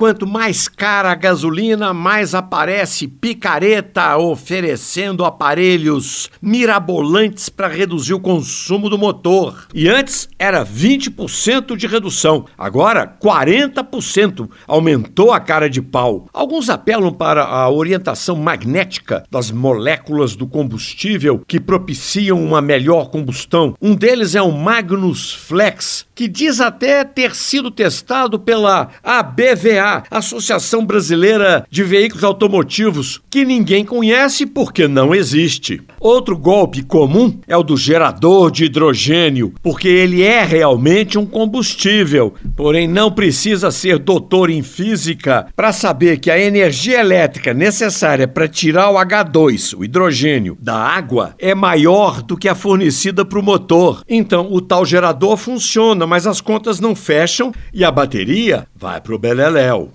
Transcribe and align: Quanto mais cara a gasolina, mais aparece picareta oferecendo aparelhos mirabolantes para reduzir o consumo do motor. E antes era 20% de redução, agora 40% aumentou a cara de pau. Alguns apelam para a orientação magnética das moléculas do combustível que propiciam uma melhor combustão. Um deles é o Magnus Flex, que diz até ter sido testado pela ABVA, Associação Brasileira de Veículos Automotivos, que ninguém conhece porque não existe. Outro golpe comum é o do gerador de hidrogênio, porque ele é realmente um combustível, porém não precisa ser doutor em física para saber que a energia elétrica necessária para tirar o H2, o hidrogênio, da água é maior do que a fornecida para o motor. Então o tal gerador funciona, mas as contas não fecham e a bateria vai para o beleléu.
Quanto 0.00 0.26
mais 0.26 0.66
cara 0.66 1.12
a 1.12 1.14
gasolina, 1.14 1.92
mais 1.92 2.34
aparece 2.34 3.06
picareta 3.06 4.16
oferecendo 4.16 5.26
aparelhos 5.26 6.30
mirabolantes 6.40 7.50
para 7.50 7.68
reduzir 7.68 8.14
o 8.14 8.18
consumo 8.18 8.88
do 8.88 8.96
motor. 8.96 9.66
E 9.74 9.90
antes 9.90 10.26
era 10.38 10.64
20% 10.64 11.76
de 11.76 11.86
redução, 11.86 12.46
agora 12.56 13.14
40% 13.22 14.48
aumentou 14.66 15.34
a 15.34 15.38
cara 15.38 15.68
de 15.68 15.82
pau. 15.82 16.24
Alguns 16.32 16.70
apelam 16.70 17.12
para 17.12 17.44
a 17.44 17.68
orientação 17.68 18.36
magnética 18.36 19.24
das 19.30 19.50
moléculas 19.50 20.34
do 20.34 20.46
combustível 20.46 21.42
que 21.46 21.60
propiciam 21.60 22.42
uma 22.42 22.62
melhor 22.62 23.10
combustão. 23.10 23.74
Um 23.82 23.94
deles 23.94 24.34
é 24.34 24.40
o 24.40 24.50
Magnus 24.50 25.34
Flex, 25.34 26.06
que 26.20 26.28
diz 26.28 26.60
até 26.60 27.02
ter 27.02 27.34
sido 27.34 27.70
testado 27.70 28.38
pela 28.38 28.90
ABVA, 29.02 30.02
Associação 30.10 30.84
Brasileira 30.84 31.64
de 31.70 31.82
Veículos 31.82 32.22
Automotivos, 32.22 33.22
que 33.30 33.42
ninguém 33.42 33.86
conhece 33.86 34.44
porque 34.44 34.86
não 34.86 35.14
existe. 35.14 35.80
Outro 35.98 36.36
golpe 36.36 36.82
comum 36.82 37.38
é 37.48 37.56
o 37.56 37.62
do 37.62 37.74
gerador 37.74 38.50
de 38.50 38.66
hidrogênio, 38.66 39.54
porque 39.62 39.88
ele 39.88 40.22
é 40.22 40.44
realmente 40.44 41.18
um 41.18 41.24
combustível, 41.24 42.34
porém 42.54 42.86
não 42.86 43.10
precisa 43.10 43.70
ser 43.70 43.98
doutor 43.98 44.50
em 44.50 44.62
física 44.62 45.46
para 45.56 45.72
saber 45.72 46.18
que 46.18 46.30
a 46.30 46.38
energia 46.38 47.00
elétrica 47.00 47.54
necessária 47.54 48.28
para 48.28 48.46
tirar 48.46 48.90
o 48.90 48.96
H2, 48.96 49.74
o 49.74 49.82
hidrogênio, 49.82 50.58
da 50.60 50.76
água 50.76 51.34
é 51.38 51.54
maior 51.54 52.20
do 52.20 52.36
que 52.36 52.48
a 52.48 52.54
fornecida 52.54 53.24
para 53.24 53.38
o 53.38 53.42
motor. 53.42 54.02
Então 54.06 54.48
o 54.50 54.60
tal 54.60 54.84
gerador 54.84 55.38
funciona, 55.38 56.09
mas 56.10 56.26
as 56.26 56.40
contas 56.40 56.80
não 56.80 56.96
fecham 56.96 57.54
e 57.72 57.84
a 57.84 57.90
bateria 57.92 58.66
vai 58.74 59.00
para 59.00 59.14
o 59.14 59.18
beleléu. 59.18 59.92